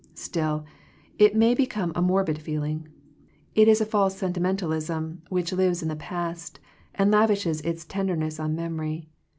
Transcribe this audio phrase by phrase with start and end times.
[0.15, 0.65] Still,
[1.19, 2.87] it may become a morbid feeling.
[3.53, 6.59] It is a false sentimentalism which lives in the past,
[6.95, 9.09] and lavishes its tenderness on memory.